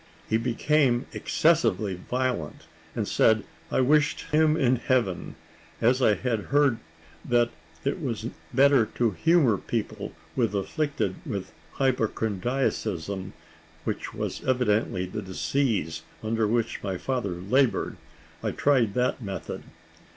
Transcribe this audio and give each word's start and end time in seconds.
He 0.27 0.37
became 0.37 1.05
excessively 1.13 1.93
violent, 1.93 2.63
and 2.95 3.07
said 3.07 3.43
I 3.69 3.81
wished 3.81 4.21
him 4.31 4.57
in 4.57 4.77
heaven. 4.77 5.35
As 5.79 6.01
I 6.01 6.15
had 6.15 6.45
heard 6.45 6.79
that 7.23 7.51
it 7.85 8.01
was 8.01 8.25
better 8.51 8.87
to 8.95 9.11
humour 9.11 9.57
people 9.59 10.13
afflicted 10.35 11.17
with 11.23 11.53
hypochondriacism, 11.73 13.33
which 13.83 14.11
was 14.15 14.43
evidently 14.43 15.05
the 15.05 15.21
disease 15.21 16.01
under 16.23 16.47
which 16.47 16.81
my 16.81 16.97
father 16.97 17.33
laboured, 17.35 17.97
I 18.41 18.49
tried 18.53 18.95
that 18.95 19.21
method. 19.21 19.61